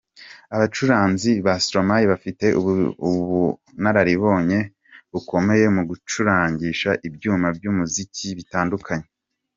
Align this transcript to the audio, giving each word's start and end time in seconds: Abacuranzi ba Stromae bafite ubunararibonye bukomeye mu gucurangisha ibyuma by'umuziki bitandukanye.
Abacuranzi 0.55 1.31
ba 1.45 1.53
Stromae 1.63 2.05
bafite 2.13 2.45
ubunararibonye 3.11 4.59
bukomeye 5.11 5.65
mu 5.75 5.81
gucurangisha 5.89 6.89
ibyuma 7.07 7.47
by'umuziki 7.55 8.27
bitandukanye. 8.37 9.07